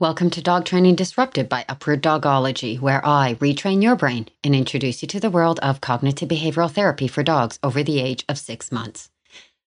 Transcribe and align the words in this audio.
Welcome 0.00 0.30
to 0.30 0.40
Dog 0.40 0.64
Training 0.64 0.94
Disrupted 0.94 1.48
by 1.48 1.64
Upward 1.68 2.04
Dogology, 2.04 2.78
where 2.78 3.04
I 3.04 3.34
retrain 3.40 3.82
your 3.82 3.96
brain 3.96 4.28
and 4.44 4.54
introduce 4.54 5.02
you 5.02 5.08
to 5.08 5.18
the 5.18 5.28
world 5.28 5.58
of 5.58 5.80
cognitive 5.80 6.28
behavioral 6.28 6.70
therapy 6.70 7.08
for 7.08 7.24
dogs 7.24 7.58
over 7.64 7.82
the 7.82 7.98
age 7.98 8.24
of 8.28 8.38
six 8.38 8.70
months. 8.70 9.10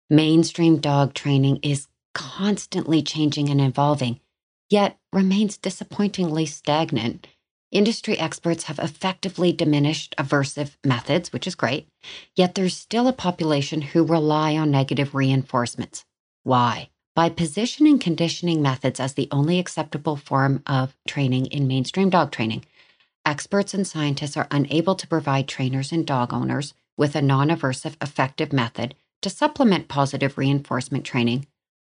Mainstream 0.08 0.78
dog 0.78 1.14
training 1.14 1.58
is 1.64 1.88
constantly 2.14 3.02
changing 3.02 3.48
and 3.48 3.60
evolving, 3.60 4.20
yet 4.68 5.00
remains 5.12 5.56
disappointingly 5.56 6.46
stagnant. 6.46 7.26
Industry 7.72 8.16
experts 8.16 8.64
have 8.64 8.78
effectively 8.78 9.52
diminished 9.52 10.14
aversive 10.16 10.76
methods, 10.84 11.32
which 11.32 11.48
is 11.48 11.56
great, 11.56 11.88
yet 12.36 12.54
there's 12.54 12.76
still 12.76 13.08
a 13.08 13.12
population 13.12 13.82
who 13.82 14.04
rely 14.04 14.56
on 14.56 14.70
negative 14.70 15.12
reinforcements. 15.12 16.04
Why? 16.44 16.90
By 17.14 17.28
positioning 17.28 17.98
conditioning 17.98 18.62
methods 18.62 19.00
as 19.00 19.14
the 19.14 19.28
only 19.32 19.58
acceptable 19.58 20.16
form 20.16 20.62
of 20.66 20.96
training 21.08 21.46
in 21.46 21.66
mainstream 21.66 22.08
dog 22.08 22.30
training, 22.30 22.64
experts 23.26 23.74
and 23.74 23.86
scientists 23.86 24.36
are 24.36 24.46
unable 24.50 24.94
to 24.94 25.08
provide 25.08 25.48
trainers 25.48 25.90
and 25.90 26.06
dog 26.06 26.32
owners 26.32 26.72
with 26.96 27.16
a 27.16 27.22
non 27.22 27.48
aversive 27.48 27.96
effective 28.00 28.52
method 28.52 28.94
to 29.22 29.30
supplement 29.30 29.88
positive 29.88 30.38
reinforcement 30.38 31.04
training 31.04 31.46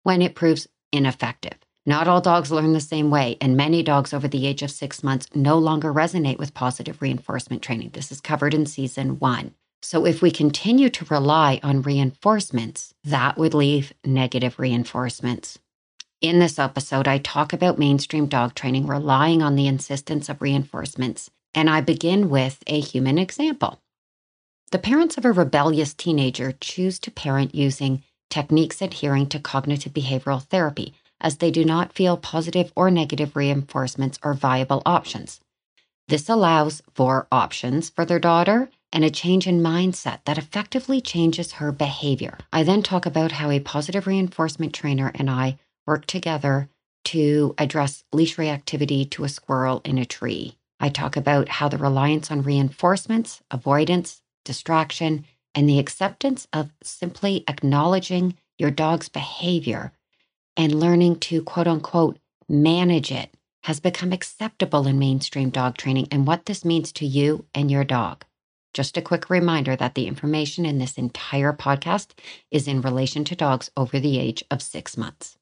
when 0.03 0.21
it 0.21 0.35
proves 0.35 0.67
ineffective. 0.91 1.57
Not 1.85 2.07
all 2.07 2.19
dogs 2.19 2.51
learn 2.51 2.73
the 2.73 2.79
same 2.79 3.09
way, 3.09 3.37
and 3.39 3.55
many 3.55 3.83
dogs 3.83 4.13
over 4.13 4.27
the 4.27 4.45
age 4.45 4.63
of 4.63 4.71
six 4.71 5.03
months 5.03 5.27
no 5.33 5.57
longer 5.57 5.93
resonate 5.93 6.39
with 6.39 6.53
positive 6.53 7.01
reinforcement 7.01 7.61
training. 7.61 7.91
This 7.93 8.11
is 8.11 8.19
covered 8.19 8.53
in 8.53 8.65
season 8.65 9.19
one. 9.19 9.53
So, 9.87 10.03
if 10.03 10.19
we 10.19 10.31
continue 10.31 10.89
to 10.89 11.05
rely 11.11 11.59
on 11.61 11.83
reinforcements, 11.83 12.95
that 13.03 13.37
would 13.37 13.53
leave 13.53 13.93
negative 14.03 14.57
reinforcements. 14.57 15.59
In 16.21 16.39
this 16.39 16.57
episode, 16.57 17.07
I 17.07 17.19
talk 17.19 17.53
about 17.53 17.77
mainstream 17.77 18.25
dog 18.25 18.55
training 18.55 18.87
relying 18.87 19.43
on 19.43 19.55
the 19.55 19.67
insistence 19.67 20.27
of 20.27 20.41
reinforcements, 20.41 21.29
and 21.53 21.69
I 21.69 21.81
begin 21.81 22.31
with 22.31 22.63
a 22.65 22.79
human 22.79 23.19
example. 23.19 23.79
The 24.71 24.79
parents 24.79 25.19
of 25.19 25.25
a 25.25 25.31
rebellious 25.31 25.93
teenager 25.93 26.51
choose 26.59 26.97
to 27.01 27.11
parent 27.11 27.53
using 27.53 28.01
techniques 28.31 28.81
adhering 28.81 29.27
to 29.27 29.39
cognitive 29.39 29.93
behavioral 29.93 30.41
therapy, 30.41 30.95
as 31.21 31.37
they 31.37 31.51
do 31.51 31.63
not 31.63 31.93
feel 31.93 32.17
positive 32.17 32.73
or 32.75 32.89
negative 32.89 33.35
reinforcements 33.35 34.17
are 34.23 34.33
viable 34.33 34.81
options. 34.83 35.41
This 36.07 36.27
allows 36.27 36.81
for 36.95 37.27
options 37.31 37.91
for 37.91 38.03
their 38.03 38.19
daughter 38.19 38.71
and 38.95 39.03
a 39.03 39.09
change 39.11 39.45
in 39.45 39.61
mindset 39.61 40.19
that 40.23 40.37
effectively 40.37 41.01
changes 41.01 41.53
her 41.53 41.73
behavior. 41.73 42.37
I 42.53 42.63
then 42.63 42.81
talk 42.81 43.05
about 43.05 43.33
how 43.33 43.51
a 43.51 43.59
positive 43.59 44.07
reinforcement 44.07 44.73
trainer 44.73 45.11
and 45.13 45.29
I 45.29 45.57
work 45.85 46.05
together 46.05 46.69
to 47.05 47.53
address 47.57 48.05
leash 48.13 48.37
reactivity 48.37 49.07
to 49.11 49.25
a 49.25 49.29
squirrel 49.29 49.81
in 49.83 49.97
a 49.97 50.05
tree. 50.05 50.57
I 50.79 50.87
talk 50.87 51.17
about 51.17 51.49
how 51.49 51.67
the 51.67 51.77
reliance 51.77 52.31
on 52.31 52.41
reinforcements, 52.41 53.41
avoidance, 53.51 54.21
distraction, 54.45 55.25
and 55.53 55.67
the 55.67 55.79
acceptance 55.79 56.47
of 56.53 56.71
simply 56.81 57.43
acknowledging 57.49 58.35
your 58.57 58.71
dog's 58.71 59.09
behavior 59.09 59.91
and 60.55 60.79
learning 60.79 61.19
to 61.19 61.43
quote 61.43 61.67
unquote 61.67 62.17
manage 62.47 63.11
it 63.11 63.33
has 63.63 63.81
become 63.81 64.13
acceptable 64.13 64.87
in 64.87 64.97
mainstream 64.97 65.49
dog 65.49 65.75
training 65.75 66.07
and 66.11 66.25
what 66.25 66.45
this 66.45 66.63
means 66.63 66.93
to 66.93 67.05
you 67.05 67.45
and 67.53 67.69
your 67.69 67.83
dog. 67.83 68.23
Just 68.75 68.97
a 68.97 69.01
quick 69.01 69.29
reminder 69.29 69.77
that 69.77 69.95
the 69.95 70.05
information 70.05 70.65
in 70.65 70.79
this 70.79 70.97
entire 70.97 71.53
podcast 71.53 72.07
is 72.51 72.67
in 72.67 72.81
relation 72.81 73.23
to 73.23 73.33
dogs 73.33 73.71
over 73.77 74.01
the 74.01 74.19
age 74.19 74.43
of 74.51 74.61
six 74.61 74.97
months. 74.97 75.37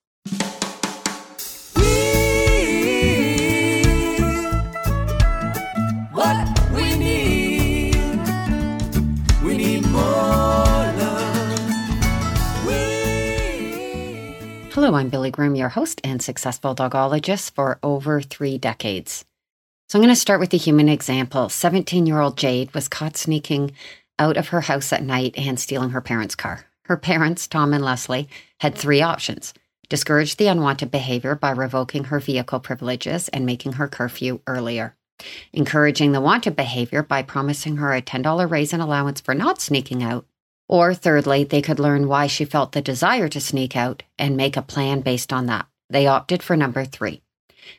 Hello, 14.73 14.93
I'm 14.93 15.09
Billy 15.09 15.31
Groom, 15.31 15.55
your 15.55 15.69
host 15.69 15.99
and 16.03 16.21
successful 16.21 16.75
dogologist 16.75 17.55
for 17.55 17.79
over 17.81 18.21
three 18.21 18.59
decades. 18.59 19.25
So 19.93 19.99
I'm 19.99 20.01
going 20.01 20.15
to 20.15 20.19
start 20.19 20.39
with 20.39 20.49
the 20.49 20.57
human 20.57 20.89
example. 20.89 21.49
17 21.49 22.07
year 22.07 22.19
old 22.19 22.35
Jade 22.35 22.73
was 22.73 22.87
caught 22.87 23.15
sneaking 23.15 23.73
out 24.17 24.37
of 24.37 24.47
her 24.47 24.61
house 24.61 24.91
at 24.91 25.03
night 25.03 25.35
and 25.37 25.59
stealing 25.59 25.91
her 25.91 26.01
parents' 26.01 26.33
car. 26.33 26.65
Her 26.85 26.97
parents, 26.97 27.47
Tom 27.47 27.75
and 27.75 27.85
Leslie, 27.85 28.27
had 28.59 28.73
three 28.73 29.03
options 29.03 29.53
discourage 29.89 30.37
the 30.37 30.47
unwanted 30.47 30.89
behavior 30.89 31.35
by 31.35 31.51
revoking 31.51 32.05
her 32.05 32.19
vehicle 32.19 32.59
privileges 32.59 33.29
and 33.29 33.45
making 33.45 33.73
her 33.73 33.87
curfew 33.87 34.41
earlier, 34.47 34.95
encouraging 35.51 36.11
the 36.11 36.21
wanted 36.21 36.55
behavior 36.55 37.03
by 37.03 37.21
promising 37.21 37.77
her 37.77 37.93
a 37.93 38.01
$10 38.01 38.49
raise 38.49 38.73
in 38.73 38.81
allowance 38.81 39.21
for 39.21 39.35
not 39.35 39.61
sneaking 39.61 40.01
out, 40.01 40.25
or 40.67 40.95
thirdly, 40.95 41.43
they 41.43 41.61
could 41.61 41.77
learn 41.77 42.07
why 42.07 42.25
she 42.25 42.45
felt 42.45 42.71
the 42.71 42.81
desire 42.81 43.27
to 43.27 43.39
sneak 43.39 43.75
out 43.75 44.01
and 44.17 44.35
make 44.35 44.57
a 44.57 44.63
plan 44.63 45.01
based 45.01 45.31
on 45.31 45.45
that. 45.45 45.67
They 45.87 46.07
opted 46.07 46.41
for 46.41 46.57
number 46.57 46.83
three. 46.83 47.22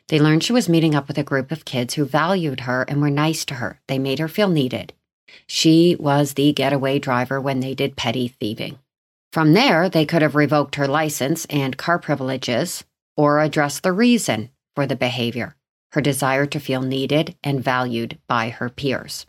They 0.07 0.19
learned 0.19 0.43
she 0.43 0.53
was 0.53 0.69
meeting 0.69 0.95
up 0.95 1.07
with 1.07 1.17
a 1.17 1.23
group 1.23 1.51
of 1.51 1.65
kids 1.65 1.93
who 1.93 2.05
valued 2.05 2.61
her 2.61 2.83
and 2.83 3.01
were 3.01 3.09
nice 3.09 3.45
to 3.45 3.55
her. 3.55 3.79
They 3.87 3.99
made 3.99 4.19
her 4.19 4.27
feel 4.27 4.49
needed. 4.49 4.93
She 5.47 5.95
was 5.99 6.33
the 6.33 6.53
getaway 6.53 6.99
driver 6.99 7.41
when 7.41 7.59
they 7.59 7.73
did 7.73 7.95
petty 7.95 8.27
thieving. 8.27 8.79
From 9.33 9.53
there, 9.53 9.89
they 9.89 10.05
could 10.05 10.21
have 10.21 10.35
revoked 10.35 10.75
her 10.75 10.87
license 10.87 11.45
and 11.45 11.77
car 11.77 11.99
privileges 11.99 12.83
or 13.17 13.41
addressed 13.41 13.83
the 13.83 13.91
reason 13.91 14.49
for 14.75 14.85
the 14.85 14.95
behavior 14.95 15.55
her 15.95 16.01
desire 16.01 16.45
to 16.45 16.59
feel 16.59 16.81
needed 16.81 17.35
and 17.41 17.63
valued 17.63 18.17
by 18.27 18.49
her 18.49 18.67
peers. 18.67 19.25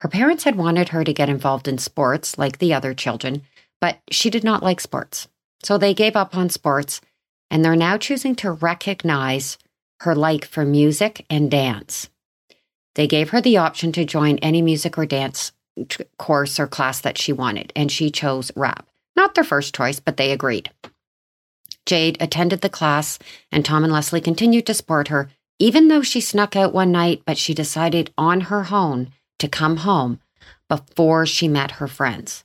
Her 0.00 0.08
parents 0.08 0.44
had 0.44 0.56
wanted 0.56 0.88
her 0.88 1.04
to 1.04 1.12
get 1.12 1.28
involved 1.28 1.68
in 1.68 1.76
sports 1.76 2.38
like 2.38 2.58
the 2.58 2.72
other 2.72 2.94
children, 2.94 3.42
but 3.78 3.98
she 4.10 4.30
did 4.30 4.42
not 4.42 4.62
like 4.62 4.80
sports. 4.80 5.28
So 5.62 5.76
they 5.76 5.92
gave 5.92 6.16
up 6.16 6.34
on 6.34 6.48
sports 6.48 7.02
and 7.50 7.64
they're 7.64 7.76
now 7.76 7.96
choosing 7.96 8.34
to 8.36 8.52
recognize 8.52 9.58
her 10.00 10.14
like 10.14 10.44
for 10.44 10.64
music 10.64 11.24
and 11.30 11.50
dance. 11.50 12.08
They 12.94 13.06
gave 13.06 13.30
her 13.30 13.40
the 13.40 13.58
option 13.58 13.92
to 13.92 14.04
join 14.04 14.38
any 14.38 14.62
music 14.62 14.98
or 14.98 15.06
dance 15.06 15.52
uh, 15.78 15.84
course 16.18 16.58
or 16.58 16.66
class 16.66 17.00
that 17.00 17.18
she 17.18 17.32
wanted, 17.32 17.72
and 17.76 17.92
she 17.92 18.10
chose 18.10 18.50
rap. 18.56 18.86
Not 19.14 19.34
their 19.34 19.44
first 19.44 19.74
choice, 19.74 20.00
but 20.00 20.16
they 20.16 20.32
agreed. 20.32 20.70
Jade 21.84 22.16
attended 22.20 22.62
the 22.62 22.68
class, 22.68 23.18
and 23.52 23.64
Tom 23.64 23.84
and 23.84 23.92
Leslie 23.92 24.20
continued 24.20 24.66
to 24.66 24.74
support 24.74 25.08
her, 25.08 25.30
even 25.58 25.88
though 25.88 26.02
she 26.02 26.20
snuck 26.20 26.56
out 26.56 26.74
one 26.74 26.92
night, 26.92 27.22
but 27.24 27.38
she 27.38 27.54
decided 27.54 28.12
on 28.18 28.42
her 28.42 28.66
own 28.70 29.10
to 29.38 29.48
come 29.48 29.78
home 29.78 30.20
before 30.68 31.26
she 31.26 31.48
met 31.48 31.72
her 31.72 31.86
friends. 31.86 32.44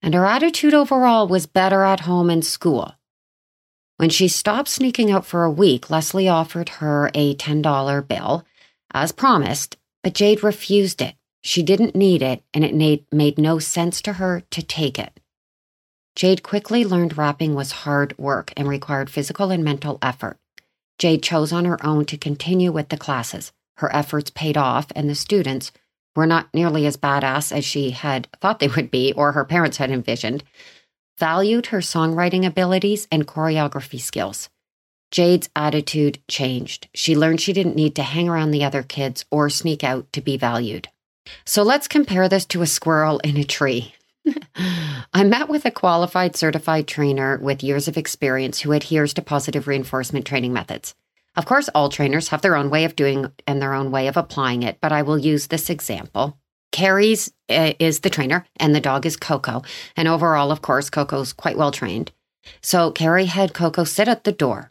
And 0.00 0.14
her 0.14 0.24
attitude 0.24 0.74
overall 0.74 1.28
was 1.28 1.46
better 1.46 1.82
at 1.82 2.00
home 2.00 2.30
and 2.30 2.44
school. 2.44 2.94
When 3.98 4.10
she 4.10 4.28
stopped 4.28 4.68
sneaking 4.68 5.10
out 5.10 5.26
for 5.26 5.42
a 5.42 5.50
week, 5.50 5.90
Leslie 5.90 6.28
offered 6.28 6.68
her 6.68 7.10
a 7.14 7.34
$10 7.34 8.06
bill, 8.06 8.46
as 8.94 9.10
promised, 9.10 9.76
but 10.04 10.14
Jade 10.14 10.44
refused 10.44 11.02
it. 11.02 11.16
She 11.42 11.64
didn't 11.64 11.96
need 11.96 12.22
it, 12.22 12.44
and 12.54 12.64
it 12.64 12.74
made, 12.76 13.38
no 13.38 13.58
sense 13.58 14.00
to 14.02 14.14
her 14.14 14.44
to 14.52 14.62
take 14.62 15.00
it. 15.00 15.18
Jade 16.14 16.44
quickly 16.44 16.84
learned 16.84 17.18
rapping 17.18 17.56
was 17.56 17.82
hard 17.82 18.16
work 18.18 18.52
and 18.56 18.68
required 18.68 19.10
physical 19.10 19.50
and 19.50 19.64
mental 19.64 19.98
effort. 20.00 20.38
Jade 20.98 21.22
chose 21.24 21.52
on 21.52 21.64
her 21.64 21.84
own 21.84 22.04
to 22.06 22.16
continue 22.16 22.70
with 22.70 22.90
the 22.90 22.96
classes. 22.96 23.52
Her 23.78 23.92
efforts 23.94 24.30
paid 24.30 24.56
off, 24.56 24.86
and 24.94 25.10
the 25.10 25.16
students 25.16 25.72
were 26.14 26.26
not 26.26 26.48
nearly 26.54 26.86
as 26.86 26.96
badass 26.96 27.50
as 27.50 27.64
she 27.64 27.90
had 27.90 28.28
thought 28.40 28.60
they 28.60 28.68
would 28.68 28.92
be 28.92 29.12
or 29.12 29.32
her 29.32 29.44
parents 29.44 29.78
had 29.78 29.90
envisioned 29.90 30.44
valued 31.18 31.66
her 31.66 31.78
songwriting 31.78 32.46
abilities 32.46 33.08
and 33.10 33.26
choreography 33.26 34.00
skills. 34.00 34.48
Jade's 35.10 35.48
attitude 35.56 36.20
changed. 36.28 36.88
She 36.94 37.16
learned 37.16 37.40
she 37.40 37.52
didn't 37.52 37.76
need 37.76 37.96
to 37.96 38.02
hang 38.02 38.28
around 38.28 38.50
the 38.50 38.64
other 38.64 38.82
kids 38.82 39.24
or 39.30 39.48
sneak 39.48 39.82
out 39.82 40.12
to 40.12 40.20
be 40.20 40.36
valued. 40.36 40.88
So 41.44 41.62
let's 41.62 41.88
compare 41.88 42.28
this 42.28 42.44
to 42.46 42.62
a 42.62 42.66
squirrel 42.66 43.18
in 43.20 43.36
a 43.36 43.44
tree. 43.44 43.94
I 45.14 45.24
met 45.24 45.48
with 45.48 45.64
a 45.64 45.70
qualified 45.70 46.36
certified 46.36 46.86
trainer 46.86 47.38
with 47.38 47.62
years 47.62 47.88
of 47.88 47.96
experience 47.96 48.60
who 48.60 48.72
adheres 48.72 49.14
to 49.14 49.22
positive 49.22 49.66
reinforcement 49.66 50.26
training 50.26 50.52
methods. 50.52 50.94
Of 51.36 51.46
course, 51.46 51.68
all 51.74 51.88
trainers 51.88 52.28
have 52.28 52.42
their 52.42 52.56
own 52.56 52.68
way 52.68 52.84
of 52.84 52.96
doing 52.96 53.30
and 53.46 53.62
their 53.62 53.74
own 53.74 53.90
way 53.90 54.08
of 54.08 54.16
applying 54.16 54.62
it, 54.62 54.78
but 54.80 54.92
I 54.92 55.02
will 55.02 55.18
use 55.18 55.46
this 55.46 55.70
example. 55.70 56.36
Carrie's 56.78 57.32
uh, 57.48 57.72
is 57.80 58.00
the 58.00 58.10
trainer, 58.10 58.46
and 58.56 58.72
the 58.72 58.80
dog 58.80 59.04
is 59.04 59.16
Coco. 59.16 59.62
And 59.96 60.06
overall, 60.06 60.52
of 60.52 60.62
course, 60.62 60.88
Coco's 60.90 61.32
quite 61.32 61.58
well 61.58 61.72
trained. 61.72 62.12
So 62.62 62.92
Carrie 62.92 63.26
had 63.26 63.52
Coco 63.52 63.82
sit 63.82 64.06
at 64.06 64.22
the 64.22 64.30
door. 64.30 64.70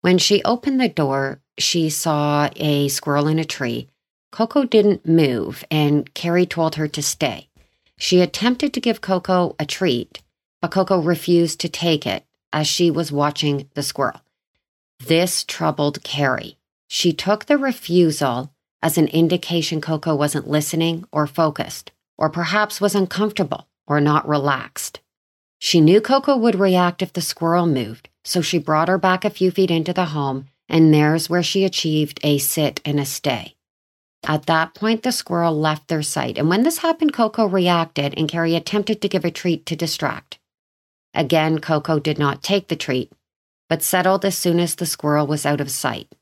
When 0.00 0.16
she 0.16 0.44
opened 0.44 0.80
the 0.80 0.88
door, 0.88 1.40
she 1.58 1.90
saw 1.90 2.50
a 2.54 2.86
squirrel 2.86 3.26
in 3.26 3.40
a 3.40 3.44
tree. 3.44 3.88
Coco 4.30 4.62
didn't 4.62 5.08
move, 5.08 5.64
and 5.72 6.14
Carrie 6.14 6.46
told 6.46 6.76
her 6.76 6.86
to 6.86 7.02
stay. 7.02 7.48
She 7.98 8.20
attempted 8.20 8.72
to 8.74 8.80
give 8.80 9.00
Coco 9.00 9.56
a 9.58 9.66
treat, 9.66 10.22
but 10.62 10.70
Coco 10.70 11.00
refused 11.00 11.58
to 11.60 11.68
take 11.68 12.06
it 12.06 12.24
as 12.52 12.68
she 12.68 12.92
was 12.92 13.10
watching 13.10 13.68
the 13.74 13.82
squirrel. 13.82 14.20
This 15.00 15.42
troubled 15.42 16.04
Carrie. 16.04 16.58
she 16.86 17.12
took 17.12 17.46
the 17.46 17.58
refusal 17.58 18.52
as 18.82 18.96
an 18.96 19.08
indication 19.08 19.80
Coco 19.80 20.14
wasn't 20.14 20.48
listening 20.48 21.04
or 21.12 21.26
focused, 21.26 21.92
or 22.16 22.30
perhaps 22.30 22.80
was 22.80 22.94
uncomfortable 22.94 23.68
or 23.86 24.00
not 24.00 24.28
relaxed. 24.28 25.00
She 25.58 25.80
knew 25.80 26.00
Coco 26.00 26.36
would 26.36 26.54
react 26.54 27.02
if 27.02 27.12
the 27.12 27.20
squirrel 27.20 27.66
moved, 27.66 28.08
so 28.24 28.40
she 28.40 28.58
brought 28.58 28.88
her 28.88 28.98
back 28.98 29.24
a 29.24 29.30
few 29.30 29.50
feet 29.50 29.70
into 29.70 29.92
the 29.92 30.06
home, 30.06 30.46
and 30.68 30.94
there's 30.94 31.28
where 31.28 31.42
she 31.42 31.64
achieved 31.64 32.20
a 32.22 32.38
sit 32.38 32.80
and 32.84 32.98
a 32.98 33.04
stay. 33.04 33.56
At 34.26 34.46
that 34.46 34.74
point, 34.74 35.02
the 35.02 35.12
squirrel 35.12 35.58
left 35.58 35.88
their 35.88 36.02
sight, 36.02 36.38
and 36.38 36.48
when 36.48 36.62
this 36.62 36.78
happened, 36.78 37.12
Coco 37.12 37.46
reacted, 37.46 38.14
and 38.16 38.28
Carrie 38.28 38.54
attempted 38.54 39.00
to 39.02 39.08
give 39.08 39.24
a 39.24 39.30
treat 39.30 39.66
to 39.66 39.76
distract. 39.76 40.38
Again, 41.14 41.58
Coco 41.58 41.98
did 41.98 42.18
not 42.18 42.42
take 42.42 42.68
the 42.68 42.76
treat, 42.76 43.12
but 43.68 43.82
settled 43.82 44.24
as 44.24 44.36
soon 44.36 44.60
as 44.60 44.74
the 44.74 44.86
squirrel 44.86 45.26
was 45.26 45.44
out 45.44 45.60
of 45.60 45.70
sight. 45.70 46.14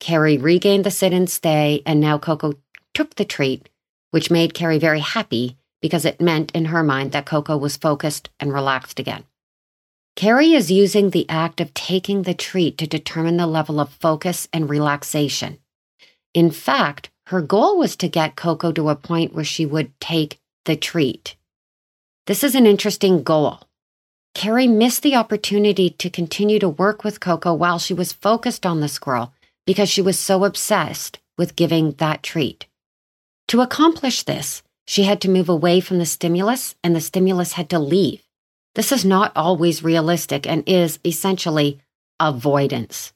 Carrie 0.00 0.38
regained 0.38 0.84
the 0.84 0.90
sit 0.90 1.12
and 1.12 1.28
stay, 1.28 1.82
and 1.86 2.00
now 2.00 2.18
Coco 2.18 2.54
took 2.94 3.14
the 3.14 3.24
treat, 3.24 3.68
which 4.10 4.30
made 4.30 4.54
Carrie 4.54 4.78
very 4.78 5.00
happy 5.00 5.56
because 5.80 6.04
it 6.04 6.20
meant 6.20 6.50
in 6.52 6.66
her 6.66 6.82
mind 6.82 7.12
that 7.12 7.26
Coco 7.26 7.56
was 7.56 7.76
focused 7.76 8.28
and 8.40 8.52
relaxed 8.52 8.98
again. 8.98 9.24
Carrie 10.16 10.54
is 10.54 10.70
using 10.70 11.10
the 11.10 11.28
act 11.28 11.60
of 11.60 11.74
taking 11.74 12.22
the 12.22 12.34
treat 12.34 12.78
to 12.78 12.86
determine 12.86 13.36
the 13.36 13.46
level 13.46 13.78
of 13.78 13.90
focus 13.90 14.48
and 14.52 14.70
relaxation. 14.70 15.58
In 16.32 16.50
fact, 16.50 17.10
her 17.26 17.42
goal 17.42 17.78
was 17.78 17.96
to 17.96 18.08
get 18.08 18.36
Coco 18.36 18.72
to 18.72 18.88
a 18.88 18.96
point 18.96 19.34
where 19.34 19.44
she 19.44 19.66
would 19.66 19.98
take 20.00 20.38
the 20.64 20.76
treat. 20.76 21.36
This 22.26 22.42
is 22.42 22.54
an 22.54 22.66
interesting 22.66 23.22
goal. 23.22 23.60
Carrie 24.34 24.66
missed 24.66 25.02
the 25.02 25.14
opportunity 25.14 25.90
to 25.90 26.10
continue 26.10 26.58
to 26.58 26.68
work 26.68 27.04
with 27.04 27.20
Coco 27.20 27.54
while 27.54 27.78
she 27.78 27.94
was 27.94 28.12
focused 28.12 28.66
on 28.66 28.80
the 28.80 28.88
squirrel 28.88 29.32
because 29.66 29.88
she 29.88 30.00
was 30.00 30.18
so 30.18 30.44
obsessed 30.44 31.18
with 31.36 31.56
giving 31.56 31.92
that 31.92 32.22
treat. 32.22 32.66
To 33.48 33.60
accomplish 33.60 34.22
this, 34.22 34.62
she 34.86 35.02
had 35.02 35.20
to 35.22 35.30
move 35.30 35.48
away 35.48 35.80
from 35.80 35.98
the 35.98 36.06
stimulus 36.06 36.74
and 36.82 36.94
the 36.94 37.00
stimulus 37.00 37.52
had 37.52 37.68
to 37.70 37.78
leave. 37.78 38.22
This 38.74 38.92
is 38.92 39.04
not 39.04 39.32
always 39.34 39.82
realistic 39.82 40.46
and 40.46 40.62
is 40.66 40.98
essentially 41.04 41.80
avoidance. 42.20 43.12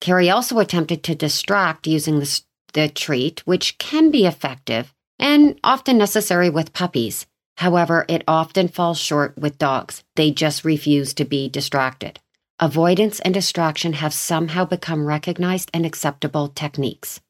Carrie 0.00 0.30
also 0.30 0.58
attempted 0.58 1.02
to 1.02 1.14
distract 1.14 1.86
using 1.86 2.20
the, 2.20 2.40
the 2.74 2.88
treat, 2.88 3.40
which 3.46 3.78
can 3.78 4.10
be 4.10 4.26
effective 4.26 4.92
and 5.18 5.58
often 5.64 5.96
necessary 5.98 6.50
with 6.50 6.72
puppies. 6.72 7.26
However, 7.56 8.04
it 8.08 8.24
often 8.26 8.68
falls 8.68 8.98
short 8.98 9.38
with 9.38 9.58
dogs. 9.58 10.02
They 10.16 10.30
just 10.30 10.64
refuse 10.64 11.14
to 11.14 11.24
be 11.24 11.48
distracted. 11.48 12.20
Avoidance 12.64 13.20
and 13.20 13.34
distraction 13.34 13.92
have 13.92 14.14
somehow 14.14 14.64
become 14.64 15.04
recognized 15.04 15.70
and 15.74 15.84
acceptable 15.84 16.48
techniques. 16.48 17.20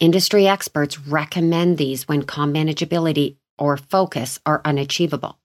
Industry 0.00 0.48
experts 0.48 0.98
recommend 0.98 1.76
these 1.76 2.08
when 2.08 2.22
calm 2.22 2.54
manageability 2.54 3.36
or 3.58 3.76
focus 3.76 4.40
are 4.46 4.62
unachievable. 4.64 5.38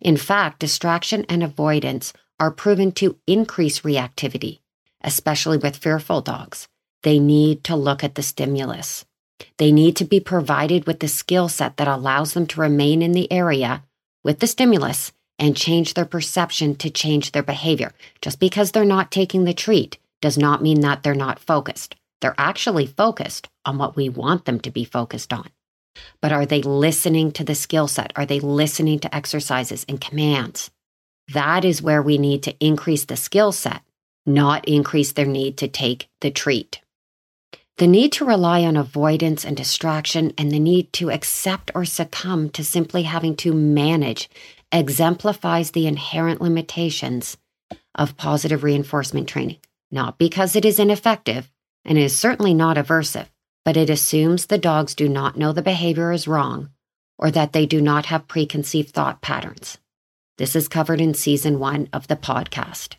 In 0.00 0.16
fact, 0.16 0.60
distraction 0.60 1.26
and 1.28 1.42
avoidance 1.42 2.14
are 2.40 2.50
proven 2.50 2.90
to 2.92 3.18
increase 3.26 3.80
reactivity, 3.80 4.60
especially 5.02 5.58
with 5.58 5.76
fearful 5.76 6.22
dogs. 6.22 6.66
They 7.02 7.18
need 7.18 7.64
to 7.64 7.76
look 7.76 8.02
at 8.02 8.14
the 8.14 8.22
stimulus. 8.22 9.04
They 9.58 9.72
need 9.72 9.96
to 9.96 10.06
be 10.06 10.20
provided 10.20 10.86
with 10.86 11.00
the 11.00 11.08
skill 11.08 11.50
set 11.50 11.76
that 11.76 11.86
allows 11.86 12.32
them 12.32 12.46
to 12.46 12.62
remain 12.62 13.02
in 13.02 13.12
the 13.12 13.30
area 13.30 13.84
with 14.24 14.38
the 14.38 14.46
stimulus 14.46 15.12
and 15.38 15.56
change 15.56 15.94
their 15.94 16.04
perception 16.04 16.74
to 16.76 16.90
change 16.90 17.32
their 17.32 17.42
behavior. 17.42 17.92
Just 18.20 18.40
because 18.40 18.72
they're 18.72 18.84
not 18.84 19.10
taking 19.10 19.44
the 19.44 19.54
treat 19.54 19.98
does 20.20 20.38
not 20.38 20.62
mean 20.62 20.80
that 20.80 21.02
they're 21.02 21.14
not 21.14 21.38
focused. 21.38 21.94
They're 22.20 22.34
actually 22.38 22.86
focused 22.86 23.48
on 23.64 23.78
what 23.78 23.96
we 23.96 24.08
want 24.08 24.44
them 24.44 24.60
to 24.60 24.70
be 24.70 24.84
focused 24.84 25.32
on. 25.32 25.48
But 26.20 26.32
are 26.32 26.46
they 26.46 26.62
listening 26.62 27.32
to 27.32 27.44
the 27.44 27.54
skill 27.54 27.88
set? 27.88 28.12
Are 28.16 28.26
they 28.26 28.40
listening 28.40 28.98
to 29.00 29.14
exercises 29.14 29.84
and 29.88 30.00
commands? 30.00 30.70
That 31.32 31.64
is 31.64 31.82
where 31.82 32.02
we 32.02 32.18
need 32.18 32.42
to 32.44 32.56
increase 32.60 33.04
the 33.04 33.16
skill 33.16 33.52
set, 33.52 33.82
not 34.24 34.66
increase 34.68 35.12
their 35.12 35.26
need 35.26 35.56
to 35.58 35.68
take 35.68 36.08
the 36.20 36.30
treat. 36.30 36.80
The 37.78 37.86
need 37.86 38.12
to 38.12 38.24
rely 38.24 38.62
on 38.64 38.76
avoidance 38.76 39.44
and 39.44 39.56
distraction 39.56 40.32
and 40.38 40.50
the 40.50 40.58
need 40.58 40.92
to 40.94 41.10
accept 41.10 41.70
or 41.74 41.84
succumb 41.84 42.48
to 42.50 42.64
simply 42.64 43.02
having 43.02 43.36
to 43.36 43.52
manage 43.52 44.30
exemplifies 44.78 45.70
the 45.70 45.86
inherent 45.86 46.40
limitations 46.40 47.36
of 47.94 48.16
positive 48.16 48.62
reinforcement 48.62 49.28
training, 49.28 49.58
not 49.90 50.18
because 50.18 50.56
it 50.56 50.64
is 50.64 50.78
ineffective 50.78 51.50
and 51.84 51.98
it 51.98 52.02
is 52.02 52.18
certainly 52.18 52.54
not 52.54 52.76
aversive, 52.76 53.28
but 53.64 53.76
it 53.76 53.90
assumes 53.90 54.46
the 54.46 54.58
dogs 54.58 54.94
do 54.94 55.08
not 55.08 55.36
know 55.36 55.52
the 55.52 55.62
behavior 55.62 56.12
is 56.12 56.28
wrong 56.28 56.70
or 57.18 57.30
that 57.30 57.52
they 57.52 57.66
do 57.66 57.80
not 57.80 58.06
have 58.06 58.28
preconceived 58.28 58.90
thought 58.90 59.22
patterns. 59.22 59.78
This 60.38 60.54
is 60.54 60.68
covered 60.68 61.00
in 61.00 61.14
season 61.14 61.58
one 61.58 61.88
of 61.92 62.08
the 62.08 62.16
podcast. 62.16 62.96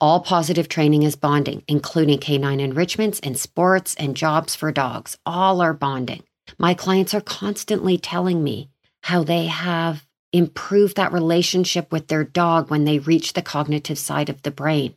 All 0.00 0.20
positive 0.20 0.68
training 0.68 1.02
is 1.02 1.16
bonding, 1.16 1.62
including 1.66 2.18
canine 2.18 2.60
enrichments 2.60 3.20
and 3.20 3.38
sports 3.38 3.94
and 3.96 4.16
jobs 4.16 4.54
for 4.54 4.70
dogs. 4.70 5.16
All 5.24 5.60
are 5.60 5.72
bonding. 5.72 6.22
My 6.58 6.74
clients 6.74 7.14
are 7.14 7.20
constantly 7.20 7.98
telling 7.98 8.44
me 8.44 8.70
how 9.02 9.24
they 9.24 9.46
have 9.46 10.06
improve 10.34 10.96
that 10.96 11.12
relationship 11.12 11.92
with 11.92 12.08
their 12.08 12.24
dog 12.24 12.68
when 12.68 12.84
they 12.84 12.98
reach 12.98 13.32
the 13.32 13.42
cognitive 13.42 13.98
side 13.98 14.28
of 14.28 14.42
the 14.42 14.50
brain. 14.50 14.96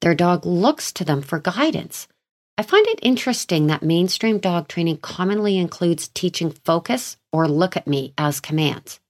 Their 0.00 0.14
dog 0.14 0.46
looks 0.46 0.90
to 0.92 1.04
them 1.04 1.20
for 1.20 1.38
guidance. 1.38 2.08
I 2.56 2.62
find 2.62 2.86
it 2.88 2.98
interesting 3.02 3.66
that 3.66 3.82
mainstream 3.82 4.38
dog 4.38 4.68
training 4.68 4.98
commonly 4.98 5.58
includes 5.58 6.08
teaching 6.08 6.50
focus 6.50 7.18
or 7.30 7.46
look 7.46 7.76
at 7.76 7.86
me 7.86 8.14
as 8.16 8.40
commands. 8.40 9.00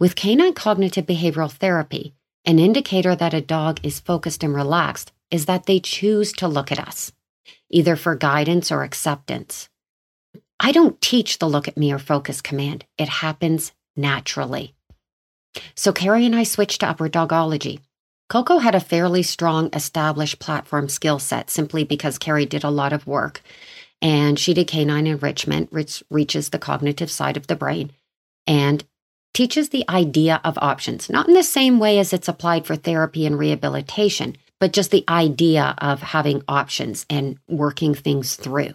With 0.00 0.16
canine 0.16 0.54
cognitive 0.54 1.04
behavioral 1.04 1.52
therapy, 1.52 2.14
an 2.46 2.58
indicator 2.58 3.14
that 3.14 3.34
a 3.34 3.42
dog 3.42 3.80
is 3.82 4.00
focused 4.00 4.42
and 4.42 4.54
relaxed 4.54 5.12
is 5.30 5.44
that 5.46 5.66
they 5.66 5.80
choose 5.80 6.32
to 6.32 6.48
look 6.48 6.72
at 6.72 6.80
us, 6.80 7.12
either 7.68 7.94
for 7.94 8.14
guidance 8.14 8.72
or 8.72 8.82
acceptance. 8.82 9.68
I 10.58 10.72
don't 10.72 11.00
teach 11.00 11.38
the 11.38 11.48
look 11.48 11.68
at 11.68 11.76
me 11.76 11.92
or 11.92 11.98
focus 11.98 12.40
command, 12.40 12.86
it 12.96 13.08
happens 13.08 13.72
naturally. 13.96 14.74
So 15.74 15.92
Carrie 15.92 16.26
and 16.26 16.36
I 16.36 16.42
switched 16.42 16.80
to 16.80 16.88
upward 16.88 17.12
dogology. 17.12 17.80
Coco 18.28 18.58
had 18.58 18.74
a 18.74 18.80
fairly 18.80 19.22
strong 19.22 19.70
established 19.72 20.38
platform 20.38 20.88
skill 20.88 21.18
set 21.18 21.50
simply 21.50 21.84
because 21.84 22.18
Carrie 22.18 22.46
did 22.46 22.64
a 22.64 22.70
lot 22.70 22.92
of 22.92 23.06
work 23.06 23.42
and 24.02 24.38
she 24.38 24.54
did 24.54 24.68
canine 24.68 25.06
enrichment, 25.06 25.72
which 25.72 26.02
reaches 26.10 26.50
the 26.50 26.58
cognitive 26.58 27.10
side 27.10 27.36
of 27.36 27.46
the 27.46 27.56
brain 27.56 27.90
and 28.46 28.84
teaches 29.34 29.70
the 29.70 29.84
idea 29.88 30.40
of 30.44 30.58
options, 30.58 31.08
not 31.08 31.28
in 31.28 31.34
the 31.34 31.42
same 31.42 31.78
way 31.78 31.98
as 31.98 32.12
it's 32.12 32.28
applied 32.28 32.66
for 32.66 32.76
therapy 32.76 33.24
and 33.24 33.38
rehabilitation, 33.38 34.36
but 34.60 34.72
just 34.72 34.90
the 34.90 35.04
idea 35.08 35.74
of 35.78 36.02
having 36.02 36.42
options 36.48 37.06
and 37.08 37.38
working 37.48 37.94
things 37.94 38.36
through. 38.36 38.74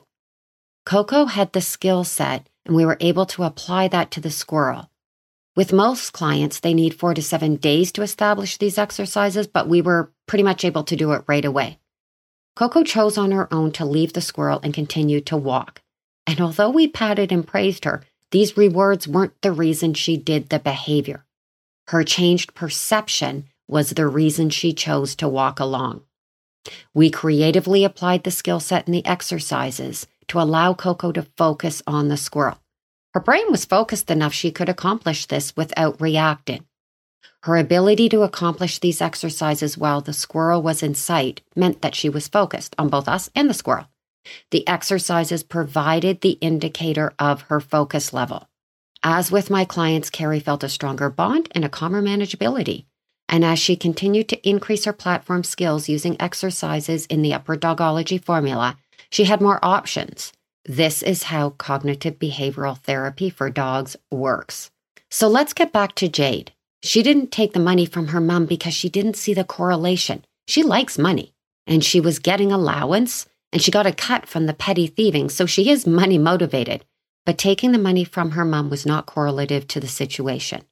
Coco 0.86 1.26
had 1.26 1.54
the 1.54 1.62
skill 1.62 2.04
set 2.04 2.48
and 2.66 2.76
we 2.76 2.86
were 2.86 2.98
able 3.00 3.26
to 3.26 3.44
apply 3.44 3.88
that 3.90 4.12
to 4.12 4.22
the 4.22 4.32
squirrel. 4.32 4.90
With 5.56 5.72
most 5.72 6.14
clients, 6.14 6.60
they 6.60 6.74
need 6.74 6.96
four 6.96 7.14
to 7.14 7.22
seven 7.22 7.58
days 7.58 7.92
to 7.92 8.02
establish 8.02 8.58
these 8.58 8.80
exercises, 8.80 9.46
but 9.46 9.68
we 9.68 9.82
were 9.82 10.12
pretty 10.26 10.44
much 10.44 10.66
able 10.66 10.84
to 10.86 10.96
do 10.96 11.12
it 11.12 11.24
right 11.28 11.46
away. 11.46 11.80
Coco 12.56 12.84
chose 12.84 13.18
on 13.18 13.32
her 13.32 13.52
own 13.54 13.72
to 13.74 13.86
leave 13.86 14.14
the 14.14 14.22
squirrel 14.22 14.60
and 14.64 14.74
continue 14.74 15.22
to 15.22 15.38
walk. 15.38 15.82
And 16.26 16.42
although 16.42 16.70
we 16.70 16.88
patted 16.88 17.32
and 17.32 17.46
praised 17.46 17.86
her, 17.86 18.04
these 18.32 18.58
rewards 18.58 19.08
weren't 19.08 19.40
the 19.42 19.52
reason 19.52 19.94
she 19.94 20.18
did 20.18 20.50
the 20.50 20.60
behavior. 20.60 21.26
Her 21.90 22.04
changed 22.04 22.56
perception 22.56 23.46
was 23.68 23.92
the 23.92 24.08
reason 24.08 24.50
she 24.50 24.74
chose 24.74 25.16
to 25.18 25.28
walk 25.28 25.60
along. 25.60 26.02
We 26.94 27.12
creatively 27.12 27.84
applied 27.84 28.24
the 28.24 28.32
skill 28.32 28.60
set 28.60 28.88
and 28.88 28.94
the 28.96 29.06
exercises 29.06 30.08
to 30.30 30.40
allow 30.40 30.74
Coco 30.74 31.12
to 31.12 31.28
focus 31.38 31.84
on 31.86 32.08
the 32.08 32.18
squirrel. 32.18 32.58
Her 33.14 33.20
brain 33.20 33.46
was 33.52 33.66
focused 33.66 34.10
enough 34.10 34.34
she 34.34 34.52
could 34.52 34.70
accomplish 34.70 35.28
this 35.28 35.56
without 35.56 36.02
reacting. 36.02 36.66
Her 37.44 37.58
ability 37.58 38.10
to 38.10 38.24
accomplish 38.24 38.80
these 38.80 39.02
exercises 39.02 39.78
while 39.78 40.02
the 40.02 40.14
squirrel 40.14 40.62
was 40.62 40.82
in 40.82 40.96
sight 40.96 41.42
meant 41.56 41.82
that 41.82 41.94
she 41.94 42.10
was 42.10 42.28
focused 42.28 42.74
on 42.80 42.90
both 42.90 43.08
us 43.08 43.30
and 43.36 43.50
the 43.50 43.54
squirrel. 43.54 43.88
The 44.52 44.68
exercises 44.68 45.44
provided 45.44 46.22
the 46.22 46.38
indicator 46.42 47.14
of 47.20 47.42
her 47.44 47.60
focus 47.60 48.14
level. 48.14 48.48
As 49.04 49.32
with 49.32 49.50
my 49.50 49.66
clients, 49.66 50.10
Carrie 50.10 50.40
felt 50.40 50.64
a 50.64 50.70
stronger 50.70 51.10
bond 51.10 51.50
and 51.52 51.66
a 51.66 51.70
calmer 51.70 52.02
manageability. 52.02 52.86
And 53.28 53.44
as 53.44 53.60
she 53.60 53.76
continued 53.76 54.30
to 54.30 54.50
increase 54.50 54.86
her 54.86 54.94
platform 54.94 55.44
skills 55.44 55.90
using 55.90 56.16
exercises 56.20 57.06
in 57.08 57.22
the 57.22 57.34
upward 57.34 57.60
dogology 57.60 58.18
formula, 58.18 58.78
she 59.10 59.26
had 59.26 59.42
more 59.42 59.60
options 59.64 60.32
this 60.66 61.02
is 61.02 61.24
how 61.24 61.52
cognitive 61.52 62.20
behavioral 62.20 62.78
therapy 62.78 63.30
for 63.30 63.50
dogs 63.50 63.98
works. 64.10 64.72
So 65.10 65.28
let's 65.28 65.54
get 65.54 65.74
back 65.74 65.96
to 65.96 66.08
Jade. 66.08 66.54
She 66.82 67.04
didn't 67.04 67.32
take 67.32 67.54
the 67.54 67.60
money 67.60 67.86
from 67.86 68.08
her 68.08 68.22
mom 68.22 68.46
because 68.46 68.74
she 68.74 68.90
didn't 68.90 69.16
see 69.16 69.34
the 69.34 69.44
correlation. 69.44 70.26
She 70.48 70.64
likes 70.64 70.98
money 70.98 71.34
and 71.68 71.84
she 71.84 72.00
was 72.00 72.20
getting 72.20 72.52
allowance 72.52 73.26
and 73.52 73.62
she 73.62 73.72
got 73.72 73.86
a 73.86 73.94
cut 73.94 74.26
from 74.26 74.48
the 74.48 74.54
petty 74.54 74.88
thieving, 74.88 75.30
so 75.30 75.46
she 75.46 75.70
is 75.70 75.86
money 75.86 76.18
motivated. 76.18 76.84
But 77.26 77.38
taking 77.38 77.72
the 77.72 77.78
money 77.78 78.04
from 78.04 78.32
her 78.32 78.44
mom 78.44 78.70
was 78.70 78.86
not 78.86 79.06
correlative 79.06 79.68
to 79.68 79.80
the 79.80 79.88
situation. 79.88 80.64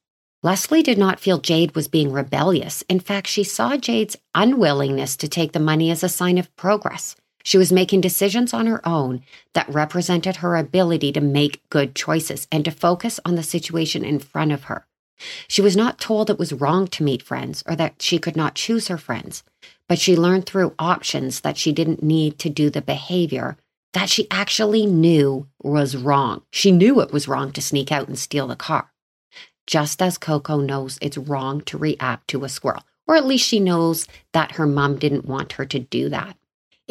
Leslie 0.44 0.82
did 0.82 0.98
not 0.98 1.20
feel 1.20 1.38
Jade 1.38 1.76
was 1.76 1.88
being 1.88 2.12
rebellious. 2.12 2.82
In 2.90 3.00
fact, 3.00 3.28
she 3.28 3.44
saw 3.44 3.78
Jade's 3.78 4.18
unwillingness 4.34 5.16
to 5.18 5.28
take 5.28 5.52
the 5.52 5.60
money 5.60 5.92
as 5.92 6.04
a 6.04 6.10
sign 6.10 6.40
of 6.40 6.54
progress. 6.56 7.16
She 7.44 7.58
was 7.58 7.72
making 7.72 8.02
decisions 8.02 8.54
on 8.54 8.68
her 8.68 8.88
own 8.88 9.24
that 9.54 9.70
represented 9.70 10.38
her 10.38 10.56
ability 10.56 11.12
to 11.14 11.22
make 11.22 11.68
good 11.70 11.96
choices 11.96 12.48
and 12.52 12.64
to 12.66 12.72
focus 12.72 13.20
on 13.26 13.36
the 13.36 13.44
situation 13.44 14.04
in 14.04 14.20
front 14.20 14.52
of 14.52 14.66
her. 14.66 14.86
She 15.48 15.62
was 15.62 15.76
not 15.76 16.00
told 16.00 16.30
it 16.30 16.40
was 16.40 16.54
wrong 16.54 16.88
to 16.88 17.04
meet 17.04 17.22
friends 17.22 17.64
or 17.68 17.76
that 17.76 18.02
she 18.02 18.18
could 18.18 18.36
not 18.36 18.56
choose 18.56 18.88
her 18.88 18.98
friends, 18.98 19.44
but 19.88 20.00
she 20.00 20.16
learned 20.16 20.46
through 20.46 20.74
options 20.80 21.42
that 21.42 21.58
she 21.58 21.72
didn't 21.72 22.02
need 22.02 22.40
to 22.40 22.50
do 22.50 22.70
the 22.70 22.82
behavior 22.82 23.58
that 23.94 24.10
she 24.10 24.28
actually 24.32 24.86
knew 24.86 25.48
was 25.62 25.98
wrong. 25.98 26.42
She 26.52 26.72
knew 26.72 27.02
it 27.02 27.12
was 27.12 27.28
wrong 27.28 27.52
to 27.52 27.62
sneak 27.62 27.92
out 27.92 28.08
and 28.08 28.18
steal 28.18 28.48
the 28.48 28.56
car, 28.56 28.92
just 29.68 30.02
as 30.02 30.18
Coco 30.18 30.60
knows 30.60 30.98
it's 31.02 31.18
wrong 31.18 31.62
to 31.62 31.78
react 31.78 32.28
to 32.30 32.44
a 32.44 32.50
squirrel, 32.50 32.84
or 33.08 33.16
at 33.16 33.26
least 33.26 33.48
she 33.48 33.60
knows 33.60 34.08
that 34.34 34.54
her 34.54 34.66
mom 34.66 34.98
didn't 34.98 35.26
want 35.26 35.54
her 35.54 35.66
to 35.66 35.80
do 35.80 36.10
that. 36.10 36.38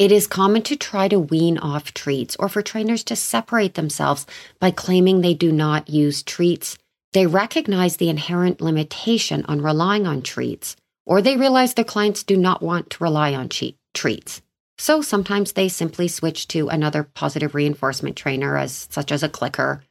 It 0.01 0.11
is 0.11 0.25
common 0.25 0.63
to 0.63 0.75
try 0.75 1.07
to 1.09 1.19
wean 1.19 1.59
off 1.59 1.93
treats 1.93 2.35
or 2.37 2.49
for 2.49 2.63
trainers 2.63 3.03
to 3.03 3.15
separate 3.15 3.75
themselves 3.75 4.25
by 4.59 4.71
claiming 4.71 5.21
they 5.21 5.35
do 5.35 5.51
not 5.51 5.89
use 5.89 6.23
treats 6.23 6.77
they 7.13 7.27
recognize 7.27 7.97
the 7.97 8.09
inherent 8.09 8.61
limitation 8.61 9.43
on 9.47 9.61
relying 9.61 10.07
on 10.07 10.21
treats, 10.21 10.77
or 11.05 11.21
they 11.21 11.35
realize 11.35 11.73
their 11.73 11.83
clients 11.83 12.23
do 12.23 12.37
not 12.37 12.61
want 12.61 12.89
to 12.91 13.03
rely 13.03 13.33
on 13.33 13.49
cheat 13.49 13.77
treats. 13.93 14.41
So 14.77 15.01
sometimes 15.01 15.51
they 15.51 15.67
simply 15.67 16.07
switch 16.07 16.47
to 16.49 16.69
another 16.69 17.03
positive 17.03 17.53
reinforcement 17.53 18.15
trainer, 18.15 18.57
as 18.57 18.87
such 18.89 19.11
as 19.11 19.23
a 19.23 19.29
clicker, 19.29 19.83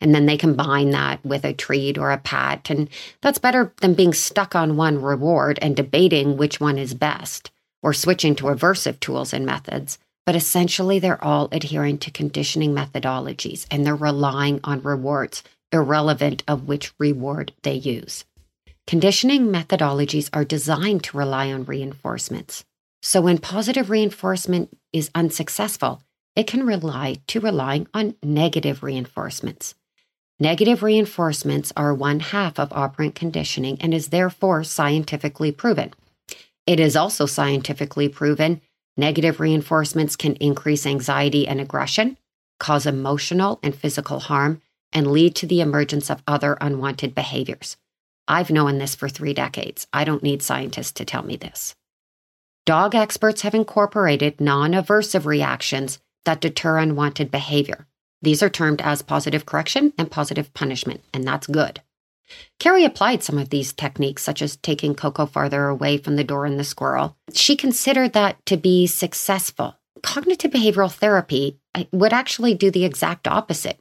and 0.00 0.14
then 0.14 0.26
they 0.26 0.36
combine 0.36 0.90
that 0.90 1.24
with 1.24 1.44
a 1.44 1.52
treat 1.52 1.98
or 1.98 2.12
a 2.12 2.18
pat. 2.18 2.70
And 2.70 2.88
that's 3.20 3.38
better 3.38 3.74
than 3.80 3.94
being 3.94 4.14
stuck 4.14 4.54
on 4.54 4.76
one 4.76 5.02
reward 5.02 5.58
and 5.60 5.74
debating 5.74 6.36
which 6.36 6.60
one 6.60 6.78
is 6.78 6.94
best, 6.94 7.50
or 7.82 7.92
switching 7.92 8.34
to 8.36 8.44
aversive 8.44 9.00
tools 9.00 9.32
and 9.32 9.46
methods. 9.46 9.98
But 10.26 10.36
essentially, 10.36 10.98
they're 10.98 11.22
all 11.24 11.48
adhering 11.50 11.98
to 11.98 12.10
conditioning 12.10 12.74
methodologies 12.74 13.66
and 13.70 13.84
they're 13.84 13.96
relying 13.96 14.60
on 14.64 14.82
rewards 14.82 15.42
irrelevant 15.72 16.42
of 16.48 16.66
which 16.66 16.92
reward 16.98 17.52
they 17.62 17.74
use. 17.74 18.24
Conditioning 18.86 19.46
methodologies 19.46 20.28
are 20.32 20.44
designed 20.44 21.04
to 21.04 21.16
rely 21.16 21.52
on 21.52 21.64
reinforcements. 21.64 22.64
So 23.02 23.20
when 23.20 23.38
positive 23.38 23.88
reinforcement 23.88 24.76
is 24.92 25.10
unsuccessful, 25.14 26.02
it 26.36 26.46
can 26.46 26.66
rely 26.66 27.16
to 27.28 27.40
relying 27.40 27.86
on 27.94 28.14
negative 28.22 28.82
reinforcements. 28.82 29.74
Negative 30.38 30.82
reinforcements 30.82 31.72
are 31.76 31.94
one 31.94 32.20
half 32.20 32.58
of 32.58 32.72
operant 32.72 33.14
conditioning 33.14 33.76
and 33.80 33.92
is 33.92 34.08
therefore 34.08 34.64
scientifically 34.64 35.52
proven. 35.52 35.92
It 36.66 36.80
is 36.80 36.96
also 36.96 37.26
scientifically 37.26 38.08
proven 38.08 38.60
negative 38.96 39.40
reinforcements 39.40 40.16
can 40.16 40.36
increase 40.36 40.86
anxiety 40.86 41.48
and 41.48 41.60
aggression, 41.60 42.18
cause 42.58 42.86
emotional 42.86 43.58
and 43.62 43.74
physical 43.74 44.20
harm, 44.20 44.60
and 44.92 45.10
lead 45.10 45.34
to 45.36 45.46
the 45.46 45.60
emergence 45.60 46.10
of 46.10 46.22
other 46.26 46.58
unwanted 46.60 47.14
behaviors. 47.14 47.76
I've 48.28 48.50
known 48.50 48.78
this 48.78 48.94
for 48.94 49.08
three 49.08 49.34
decades. 49.34 49.86
I 49.92 50.04
don't 50.04 50.22
need 50.22 50.42
scientists 50.42 50.92
to 50.92 51.04
tell 51.04 51.22
me 51.22 51.36
this. 51.36 51.74
Dog 52.66 52.94
experts 52.94 53.42
have 53.42 53.54
incorporated 53.54 54.40
non 54.40 54.72
aversive 54.72 55.26
reactions 55.26 55.98
that 56.24 56.40
deter 56.40 56.78
unwanted 56.78 57.30
behavior. 57.30 57.86
These 58.22 58.42
are 58.42 58.50
termed 58.50 58.82
as 58.82 59.02
positive 59.02 59.46
correction 59.46 59.92
and 59.96 60.10
positive 60.10 60.52
punishment, 60.52 61.02
and 61.12 61.24
that's 61.24 61.46
good. 61.46 61.80
Carrie 62.58 62.84
applied 62.84 63.22
some 63.22 63.38
of 63.38 63.50
these 63.50 63.72
techniques, 63.72 64.22
such 64.22 64.42
as 64.42 64.56
taking 64.56 64.94
Coco 64.94 65.26
farther 65.26 65.66
away 65.66 65.98
from 65.98 66.16
the 66.16 66.24
door 66.24 66.46
and 66.46 66.58
the 66.58 66.64
squirrel. 66.64 67.16
She 67.32 67.56
considered 67.56 68.12
that 68.12 68.44
to 68.46 68.56
be 68.56 68.86
successful. 68.86 69.76
Cognitive 70.02 70.50
behavioral 70.50 70.92
therapy 70.92 71.58
uh, 71.74 71.84
would 71.92 72.12
actually 72.12 72.54
do 72.54 72.70
the 72.70 72.84
exact 72.84 73.26
opposite 73.26 73.80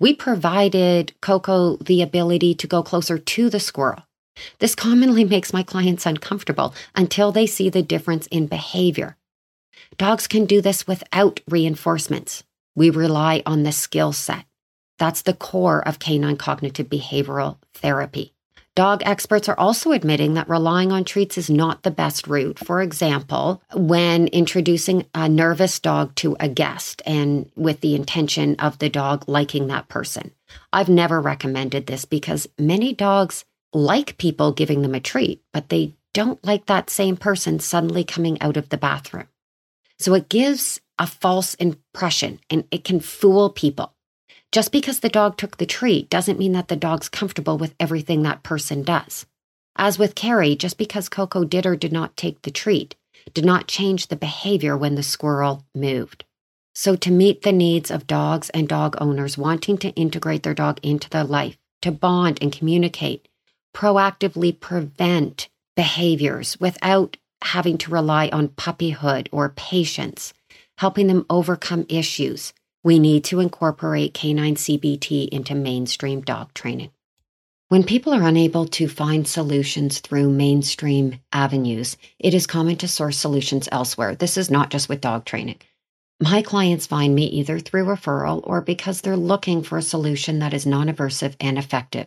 we 0.00 0.14
provided 0.14 1.12
Coco 1.20 1.76
the 1.76 2.02
ability 2.02 2.54
to 2.54 2.66
go 2.66 2.82
closer 2.82 3.18
to 3.18 3.50
the 3.50 3.60
squirrel. 3.60 4.02
This 4.60 4.74
commonly 4.74 5.24
makes 5.24 5.52
my 5.52 5.62
clients 5.62 6.06
uncomfortable 6.06 6.74
until 6.94 7.32
they 7.32 7.46
see 7.46 7.68
the 7.68 7.82
difference 7.82 8.26
in 8.28 8.46
behavior. 8.46 9.16
Dogs 9.96 10.26
can 10.26 10.44
do 10.44 10.60
this 10.60 10.86
without 10.86 11.40
reinforcements. 11.48 12.44
We 12.76 12.90
rely 12.90 13.42
on 13.46 13.62
the 13.62 13.72
skill 13.72 14.12
set. 14.12 14.44
That's 14.98 15.22
the 15.22 15.34
core 15.34 15.86
of 15.86 15.98
canine 15.98 16.36
cognitive 16.36 16.88
behavioral 16.88 17.58
therapy. 17.74 18.34
Dog 18.74 19.02
experts 19.04 19.48
are 19.48 19.58
also 19.58 19.90
admitting 19.90 20.34
that 20.34 20.48
relying 20.48 20.92
on 20.92 21.02
treats 21.02 21.36
is 21.36 21.50
not 21.50 21.82
the 21.82 21.90
best 21.90 22.28
route. 22.28 22.60
For 22.60 22.80
example, 22.80 23.60
when 23.74 24.28
introducing 24.28 25.04
a 25.14 25.28
nervous 25.28 25.80
dog 25.80 26.14
to 26.16 26.36
a 26.38 26.48
guest 26.48 27.02
and 27.04 27.50
with 27.56 27.80
the 27.80 27.96
intention 27.96 28.54
of 28.60 28.78
the 28.78 28.88
dog 28.88 29.24
liking 29.26 29.66
that 29.66 29.88
person. 29.88 30.30
I've 30.72 30.88
never 30.88 31.20
recommended 31.20 31.86
this 31.86 32.04
because 32.04 32.46
many 32.56 32.92
dogs 32.92 33.44
like 33.72 34.16
people 34.16 34.52
giving 34.52 34.82
them 34.82 34.94
a 34.94 35.00
treat, 35.00 35.42
but 35.52 35.70
they 35.70 35.94
don't 36.14 36.42
like 36.44 36.66
that 36.66 36.88
same 36.88 37.16
person 37.16 37.58
suddenly 37.58 38.04
coming 38.04 38.40
out 38.40 38.56
of 38.56 38.68
the 38.68 38.78
bathroom. 38.78 39.26
So 39.98 40.14
it 40.14 40.28
gives 40.28 40.80
a 41.00 41.06
false 41.08 41.54
impression 41.54 42.38
and 42.48 42.64
it 42.70 42.84
can 42.84 43.00
fool 43.00 43.50
people. 43.50 43.92
Just 44.50 44.72
because 44.72 45.00
the 45.00 45.08
dog 45.08 45.36
took 45.36 45.58
the 45.58 45.66
treat 45.66 46.08
doesn't 46.08 46.38
mean 46.38 46.52
that 46.52 46.68
the 46.68 46.76
dog's 46.76 47.08
comfortable 47.08 47.58
with 47.58 47.74
everything 47.78 48.22
that 48.22 48.42
person 48.42 48.82
does. 48.82 49.26
As 49.76 49.98
with 49.98 50.14
Carrie, 50.14 50.56
just 50.56 50.78
because 50.78 51.08
Coco 51.08 51.44
did 51.44 51.66
or 51.66 51.76
did 51.76 51.92
not 51.92 52.16
take 52.16 52.42
the 52.42 52.50
treat 52.50 52.96
did 53.34 53.44
not 53.44 53.68
change 53.68 54.06
the 54.06 54.16
behavior 54.16 54.76
when 54.76 54.94
the 54.94 55.02
squirrel 55.02 55.64
moved. 55.74 56.24
So, 56.74 56.96
to 56.96 57.10
meet 57.10 57.42
the 57.42 57.52
needs 57.52 57.90
of 57.90 58.06
dogs 58.06 58.50
and 58.50 58.68
dog 58.68 58.96
owners 59.00 59.36
wanting 59.36 59.78
to 59.78 59.90
integrate 59.90 60.44
their 60.44 60.54
dog 60.54 60.78
into 60.82 61.10
their 61.10 61.24
life, 61.24 61.58
to 61.82 61.90
bond 61.90 62.38
and 62.40 62.52
communicate, 62.52 63.28
proactively 63.74 64.58
prevent 64.58 65.48
behaviors 65.76 66.58
without 66.60 67.16
having 67.42 67.78
to 67.78 67.90
rely 67.90 68.28
on 68.28 68.48
puppyhood 68.48 69.28
or 69.32 69.48
patience, 69.50 70.32
helping 70.78 71.06
them 71.06 71.26
overcome 71.28 71.84
issues, 71.88 72.52
we 72.84 72.98
need 72.98 73.24
to 73.24 73.40
incorporate 73.40 74.14
canine 74.14 74.54
CBT 74.54 75.28
into 75.28 75.54
mainstream 75.54 76.20
dog 76.20 76.54
training. 76.54 76.90
When 77.68 77.84
people 77.84 78.14
are 78.14 78.26
unable 78.26 78.66
to 78.66 78.88
find 78.88 79.28
solutions 79.28 79.98
through 79.98 80.30
mainstream 80.30 81.20
avenues, 81.32 81.98
it 82.18 82.32
is 82.32 82.46
common 82.46 82.76
to 82.76 82.88
source 82.88 83.18
solutions 83.18 83.68
elsewhere. 83.70 84.14
This 84.14 84.38
is 84.38 84.50
not 84.50 84.70
just 84.70 84.88
with 84.88 85.02
dog 85.02 85.26
training. 85.26 85.58
My 86.20 86.40
clients 86.40 86.86
find 86.86 87.14
me 87.14 87.26
either 87.26 87.58
through 87.58 87.84
referral 87.84 88.40
or 88.44 88.60
because 88.60 89.02
they're 89.02 89.16
looking 89.16 89.62
for 89.62 89.78
a 89.78 89.82
solution 89.82 90.38
that 90.38 90.54
is 90.54 90.66
non 90.66 90.88
aversive 90.88 91.34
and 91.40 91.58
effective. 91.58 92.06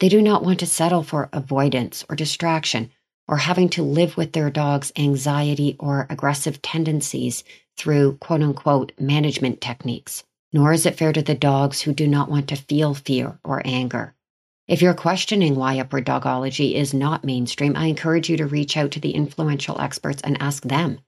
They 0.00 0.08
do 0.08 0.22
not 0.22 0.42
want 0.42 0.60
to 0.60 0.66
settle 0.66 1.02
for 1.02 1.28
avoidance 1.32 2.04
or 2.08 2.16
distraction 2.16 2.90
or 3.28 3.36
having 3.38 3.68
to 3.70 3.82
live 3.82 4.16
with 4.16 4.32
their 4.32 4.50
dog's 4.50 4.92
anxiety 4.96 5.76
or 5.78 6.06
aggressive 6.10 6.62
tendencies 6.62 7.44
through 7.76 8.16
quote 8.18 8.42
unquote 8.42 8.92
management 8.98 9.60
techniques. 9.60 10.24
Nor 10.52 10.72
is 10.72 10.86
it 10.86 10.96
fair 10.96 11.12
to 11.12 11.22
the 11.22 11.34
dogs 11.34 11.80
who 11.80 11.92
do 11.92 12.06
not 12.06 12.30
want 12.30 12.48
to 12.48 12.56
feel 12.56 12.94
fear 12.94 13.38
or 13.44 13.62
anger. 13.64 14.14
If 14.66 14.80
you're 14.80 14.94
questioning 14.94 15.56
why 15.56 15.78
upward 15.78 16.06
dogology 16.06 16.74
is 16.74 16.94
not 16.94 17.24
mainstream, 17.24 17.76
I 17.76 17.86
encourage 17.86 18.30
you 18.30 18.36
to 18.38 18.46
reach 18.46 18.76
out 18.76 18.92
to 18.92 19.00
the 19.00 19.10
influential 19.10 19.80
experts 19.80 20.22
and 20.22 20.40
ask 20.40 20.62
them. 20.62 21.00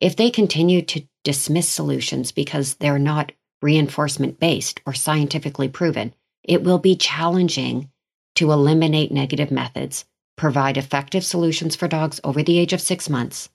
If 0.00 0.14
they 0.14 0.30
continue 0.30 0.82
to 0.82 1.02
dismiss 1.24 1.68
solutions 1.68 2.32
because 2.32 2.74
they're 2.74 2.98
not 2.98 3.32
reinforcement 3.60 4.38
based 4.38 4.80
or 4.86 4.92
scientifically 4.92 5.68
proven, 5.68 6.14
it 6.44 6.62
will 6.62 6.78
be 6.78 6.96
challenging 6.96 7.90
to 8.34 8.52
eliminate 8.52 9.12
negative 9.12 9.50
methods, 9.50 10.04
provide 10.36 10.76
effective 10.76 11.24
solutions 11.24 11.76
for 11.76 11.88
dogs 11.88 12.20
over 12.24 12.42
the 12.42 12.58
age 12.58 12.72
of 12.72 12.80
six 12.80 13.08
months, 13.08 13.48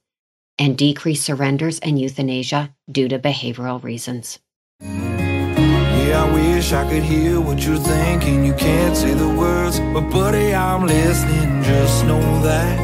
and 0.59 0.77
decrease 0.77 1.23
surrenders 1.23 1.79
and 1.79 1.99
euthanasia 1.99 2.73
due 2.91 3.07
to 3.07 3.19
behavioral 3.19 3.83
reasons. 3.83 4.39
Yeah, 4.81 6.23
I 6.23 6.33
wish 6.33 6.71
I 6.71 6.89
could 6.89 7.03
hear 7.03 7.41
what 7.41 7.65
you're 7.65 7.77
thinking. 7.77 8.45
You 8.45 8.53
can't 8.53 8.95
say 8.95 9.13
the 9.13 9.27
words, 9.27 9.79
but 9.79 10.09
buddy, 10.09 10.53
I'm 10.53 10.85
listening. 10.85 11.63
Just 11.63 12.05
know 12.05 12.41
that 12.43 12.79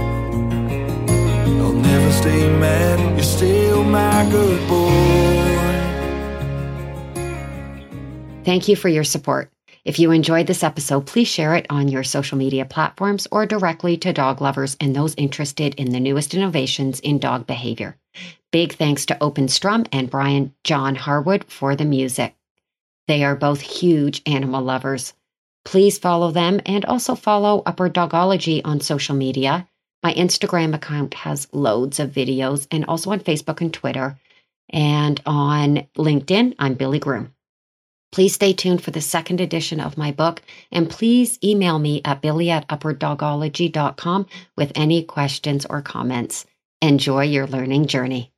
I'll 1.62 1.74
never 1.74 2.12
stay 2.12 2.50
mad. 2.60 3.00
You're 3.16 3.24
still 3.24 3.84
my 3.84 4.28
good 4.30 4.68
boy. 4.68 5.54
Thank 8.44 8.68
you 8.68 8.76
for 8.76 8.90
your 8.90 9.06
support. 9.06 9.53
If 9.86 10.00
you 10.00 10.12
enjoyed 10.12 10.48
this 10.48 10.64
episode, 10.64 11.06
please 11.06 11.28
share 11.28 11.56
it 11.56 11.66
on 11.70 11.90
your 11.90 12.06
social 12.06 12.38
media 12.38 12.64
platforms 12.64 13.28
or 13.32 13.46
directly 13.46 13.98
to 13.98 14.14
dog 14.14 14.40
lovers 14.40 14.78
and 14.80 14.96
those 14.96 15.14
interested 15.16 15.76
in 15.76 15.92
the 15.92 16.00
newest 16.00 16.34
innovations 16.34 17.02
in 17.02 17.20
dog 17.20 17.46
behavior. 17.46 17.98
Big 18.52 18.74
thanks 18.74 19.06
to 19.08 19.22
Open 19.22 19.50
Strum 19.50 19.86
and 19.92 20.10
Brian 20.10 20.54
John 20.64 20.96
Harwood 20.96 21.44
for 21.52 21.76
the 21.76 21.84
music. 21.84 22.34
They 23.10 23.26
are 23.26 23.36
both 23.36 23.60
huge 23.60 24.22
animal 24.26 24.64
lovers. 24.64 25.14
Please 25.66 25.98
follow 25.98 26.32
them 26.32 26.62
and 26.66 26.86
also 26.86 27.16
follow 27.16 27.62
Upward 27.66 27.94
Dogology 27.94 28.62
on 28.64 28.80
social 28.80 29.16
media. 29.16 29.68
My 30.02 30.14
Instagram 30.14 30.74
account 30.74 31.14
has 31.14 31.48
loads 31.52 32.00
of 32.00 32.12
videos 32.12 32.68
and 32.72 32.86
also 32.86 33.12
on 33.12 33.20
Facebook 33.20 33.60
and 33.60 33.74
Twitter. 33.74 34.18
And 34.70 35.22
on 35.26 35.88
LinkedIn, 35.98 36.56
I'm 36.58 36.76
Billy 36.76 37.00
Groom. 37.00 37.34
Please 38.14 38.36
stay 38.36 38.54
tuned 38.54 38.84
for 38.84 38.92
the 38.92 39.02
second 39.02 39.42
edition 39.42 39.80
of 39.80 39.98
my 39.98 40.12
book 40.12 40.44
and 40.72 40.88
please 40.88 41.40
email 41.44 41.80
me 41.80 42.00
at 42.06 42.22
billy 42.22 42.52
at 42.52 42.68
upwarddogology.com 42.68 44.28
with 44.56 44.72
any 44.76 45.04
questions 45.04 45.66
or 45.68 45.82
comments. 45.82 46.46
Enjoy 46.80 47.24
your 47.24 47.48
learning 47.48 47.88
journey. 47.88 48.33